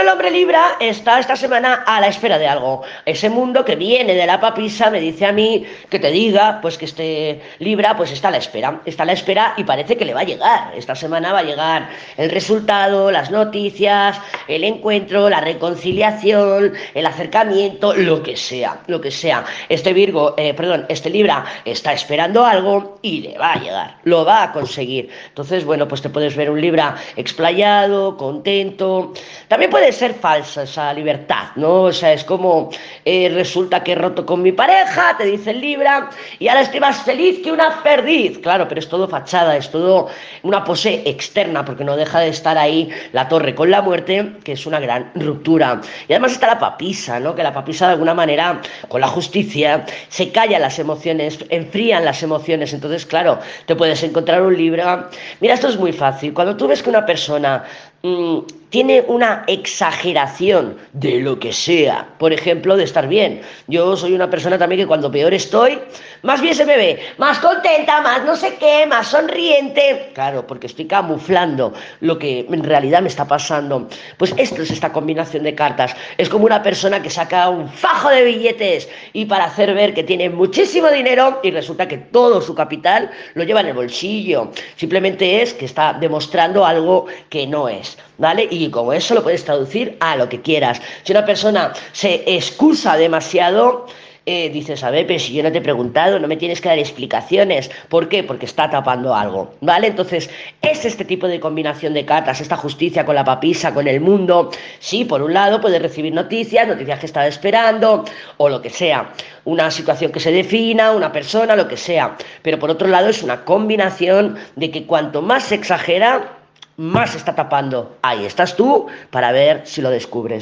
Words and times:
El 0.00 0.08
hombre 0.08 0.30
Libra 0.30 0.76
está 0.80 1.20
esta 1.20 1.36
semana 1.36 1.84
a 1.86 2.00
la 2.00 2.08
espera 2.08 2.38
de 2.38 2.48
algo. 2.48 2.82
Ese 3.04 3.28
mundo 3.28 3.66
que 3.66 3.76
viene 3.76 4.14
de 4.14 4.24
la 4.26 4.40
papisa 4.40 4.88
me 4.88 4.98
dice 4.98 5.26
a 5.26 5.32
mí 5.32 5.66
que 5.90 5.98
te 5.98 6.10
diga, 6.10 6.58
pues 6.62 6.78
que 6.78 6.86
este 6.86 7.42
Libra 7.58 7.94
pues 7.98 8.10
está 8.10 8.28
a 8.28 8.30
la 8.30 8.38
espera. 8.38 8.80
Está 8.86 9.02
a 9.02 9.06
la 9.06 9.12
espera 9.12 9.52
y 9.58 9.64
parece 9.64 9.98
que 9.98 10.06
le 10.06 10.14
va 10.14 10.20
a 10.20 10.24
llegar. 10.24 10.72
Esta 10.74 10.94
semana 10.94 11.34
va 11.34 11.40
a 11.40 11.42
llegar 11.42 11.90
el 12.16 12.30
resultado, 12.30 13.10
las 13.10 13.30
noticias, 13.30 14.18
el 14.48 14.64
encuentro, 14.64 15.28
la 15.28 15.42
reconciliación, 15.42 16.72
el 16.94 17.06
acercamiento, 17.06 17.94
lo 17.94 18.22
que 18.22 18.38
sea, 18.38 18.80
lo 18.86 19.02
que 19.02 19.10
sea. 19.10 19.44
Este 19.68 19.92
Virgo, 19.92 20.34
eh, 20.38 20.54
perdón, 20.54 20.86
este 20.88 21.10
Libra 21.10 21.44
está 21.66 21.92
esperando 21.92 22.46
algo 22.46 23.00
y 23.02 23.20
le 23.20 23.36
va 23.36 23.52
a 23.52 23.60
llegar, 23.60 23.96
lo 24.04 24.24
va 24.24 24.44
a 24.44 24.52
conseguir. 24.52 25.10
Entonces, 25.28 25.66
bueno, 25.66 25.86
pues 25.86 26.00
te 26.00 26.08
puedes 26.08 26.34
ver 26.36 26.50
un 26.50 26.58
Libra 26.58 26.96
explayado, 27.16 28.16
contento. 28.16 29.12
También 29.48 29.70
ser 29.92 30.14
falsa 30.14 30.62
esa 30.62 30.92
libertad, 30.92 31.48
¿no? 31.56 31.82
O 31.82 31.92
sea, 31.92 32.12
es 32.12 32.24
como 32.24 32.70
eh, 33.04 33.30
resulta 33.32 33.82
que 33.82 33.92
he 33.92 33.94
roto 33.94 34.24
con 34.26 34.42
mi 34.42 34.52
pareja, 34.52 35.16
te 35.16 35.24
dice 35.24 35.52
Libra, 35.52 36.10
y 36.38 36.48
ahora 36.48 36.62
estoy 36.62 36.80
más 36.80 37.02
feliz 37.02 37.40
que 37.42 37.52
una 37.52 37.82
perdiz. 37.82 38.38
Claro, 38.38 38.66
pero 38.68 38.80
es 38.80 38.88
todo 38.88 39.08
fachada, 39.08 39.56
es 39.56 39.70
todo 39.70 40.08
una 40.42 40.64
pose 40.64 41.02
externa, 41.06 41.64
porque 41.64 41.84
no 41.84 41.96
deja 41.96 42.20
de 42.20 42.28
estar 42.28 42.56
ahí 42.58 42.90
la 43.12 43.28
torre 43.28 43.54
con 43.54 43.70
la 43.70 43.82
muerte, 43.82 44.32
que 44.44 44.52
es 44.52 44.66
una 44.66 44.80
gran 44.80 45.10
ruptura. 45.14 45.80
Y 46.08 46.12
además 46.12 46.32
está 46.32 46.46
la 46.46 46.58
papisa, 46.58 47.20
¿no? 47.20 47.34
Que 47.34 47.42
la 47.42 47.52
papisa 47.52 47.86
de 47.86 47.92
alguna 47.92 48.14
manera, 48.14 48.60
con 48.88 49.00
la 49.00 49.08
justicia, 49.08 49.84
se 50.08 50.30
callan 50.32 50.62
las 50.62 50.78
emociones, 50.78 51.38
enfrían 51.48 52.04
las 52.04 52.22
emociones. 52.22 52.72
Entonces, 52.72 53.06
claro, 53.06 53.38
te 53.66 53.76
puedes 53.76 54.02
encontrar 54.02 54.42
un 54.42 54.56
Libra. 54.56 55.08
Mira, 55.40 55.54
esto 55.54 55.68
es 55.68 55.76
muy 55.76 55.92
fácil. 55.92 56.34
Cuando 56.34 56.56
tú 56.56 56.66
ves 56.68 56.82
que 56.82 56.90
una 56.90 57.06
persona 57.06 57.64
mm, 58.02 58.38
tiene 58.70 59.04
una 59.08 59.42
exageración 59.48 60.76
de 60.92 61.18
lo 61.20 61.38
que 61.38 61.52
sea, 61.52 62.08
por 62.18 62.32
ejemplo, 62.32 62.76
de 62.76 62.84
estar 62.84 63.08
bien. 63.08 63.42
Yo 63.66 63.96
soy 63.96 64.14
una 64.14 64.30
persona 64.30 64.58
también 64.58 64.80
que 64.80 64.86
cuando 64.86 65.10
peor 65.10 65.34
estoy, 65.34 65.78
más 66.22 66.40
bien 66.40 66.54
se 66.54 66.64
me 66.64 66.76
ve, 66.76 67.00
más 67.18 67.40
contenta, 67.40 68.00
más 68.00 68.24
no 68.24 68.36
sé 68.36 68.54
qué, 68.60 68.86
más 68.86 69.08
sonriente. 69.08 70.10
Claro, 70.14 70.46
porque 70.46 70.68
estoy 70.68 70.86
camuflando 70.86 71.72
lo 72.00 72.18
que 72.18 72.46
en 72.48 72.62
realidad 72.62 73.02
me 73.02 73.08
está 73.08 73.26
pasando. 73.26 73.88
Pues 74.16 74.32
esto 74.36 74.62
es 74.62 74.70
esta 74.70 74.92
combinación 74.92 75.42
de 75.42 75.54
cartas. 75.54 75.96
Es 76.16 76.28
como 76.28 76.44
una 76.44 76.62
persona 76.62 77.02
que 77.02 77.10
saca 77.10 77.48
un 77.48 77.68
fajo 77.68 78.08
de 78.08 78.22
billetes 78.22 78.88
y 79.12 79.24
para 79.24 79.46
hacer 79.46 79.74
ver 79.74 79.94
que 79.94 80.04
tiene 80.04 80.30
muchísimo 80.30 80.88
dinero 80.90 81.40
y 81.42 81.50
resulta 81.50 81.88
que 81.88 81.98
todo 81.98 82.40
su 82.40 82.54
capital 82.54 83.10
lo 83.34 83.42
lleva 83.42 83.60
en 83.60 83.68
el 83.68 83.74
bolsillo. 83.74 84.52
Simplemente 84.76 85.42
es 85.42 85.54
que 85.54 85.64
está 85.64 85.92
demostrando 85.94 86.64
algo 86.64 87.06
que 87.28 87.48
no 87.48 87.68
es. 87.68 87.89
¿Vale? 88.18 88.46
Y 88.50 88.70
como 88.70 88.92
eso 88.92 89.14
lo 89.14 89.22
puedes 89.22 89.44
traducir 89.44 89.96
a 90.00 90.16
lo 90.16 90.28
que 90.28 90.40
quieras. 90.40 90.80
Si 91.02 91.12
una 91.12 91.24
persona 91.24 91.72
se 91.92 92.22
excusa 92.26 92.96
demasiado, 92.96 93.86
eh, 94.26 94.50
dices, 94.50 94.84
a 94.84 94.90
ver, 94.90 95.06
pero 95.06 95.18
si 95.18 95.32
yo 95.32 95.42
no 95.42 95.50
te 95.50 95.58
he 95.58 95.62
preguntado, 95.62 96.20
no 96.20 96.28
me 96.28 96.36
tienes 96.36 96.60
que 96.60 96.68
dar 96.68 96.78
explicaciones. 96.78 97.70
¿Por 97.88 98.08
qué? 98.08 98.22
Porque 98.22 98.46
está 98.46 98.68
tapando 98.68 99.14
algo, 99.14 99.54
¿vale? 99.60 99.88
Entonces, 99.88 100.28
es 100.60 100.84
este 100.84 101.04
tipo 101.04 101.26
de 101.26 101.40
combinación 101.40 101.94
de 101.94 102.04
cartas, 102.04 102.40
esta 102.40 102.56
justicia 102.56 103.06
con 103.06 103.14
la 103.14 103.24
papisa, 103.24 103.72
con 103.72 103.88
el 103.88 104.00
mundo. 104.00 104.50
Sí, 104.78 105.04
por 105.04 105.22
un 105.22 105.32
lado 105.32 105.60
puedes 105.60 105.80
recibir 105.80 106.12
noticias, 106.12 106.68
noticias 106.68 107.00
que 107.00 107.06
estaba 107.06 107.26
esperando, 107.26 108.04
o 108.36 108.48
lo 108.48 108.60
que 108.60 108.70
sea. 108.70 109.10
Una 109.44 109.70
situación 109.70 110.12
que 110.12 110.20
se 110.20 110.30
defina, 110.30 110.92
una 110.92 111.10
persona, 111.10 111.56
lo 111.56 111.66
que 111.66 111.78
sea. 111.78 112.16
Pero 112.42 112.58
por 112.58 112.70
otro 112.70 112.88
lado 112.88 113.08
es 113.08 113.22
una 113.22 113.44
combinación 113.44 114.36
de 114.54 114.70
que 114.70 114.84
cuanto 114.84 115.22
más 115.22 115.44
se 115.44 115.54
exagera, 115.54 116.39
más 116.80 117.14
está 117.14 117.34
tapando. 117.34 117.98
Ahí 118.00 118.24
estás 118.24 118.56
tú 118.56 118.86
para 119.10 119.32
ver 119.32 119.66
si 119.66 119.82
lo 119.82 119.90
descubres. 119.90 120.38